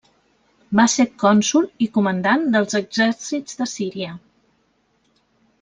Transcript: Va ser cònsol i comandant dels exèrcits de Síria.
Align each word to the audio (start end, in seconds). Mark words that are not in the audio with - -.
Va 0.79 0.85
ser 0.93 1.05
cònsol 1.23 1.67
i 1.87 1.89
comandant 1.99 2.47
dels 2.57 2.79
exèrcits 2.81 3.61
de 3.63 3.71
Síria. 3.77 4.19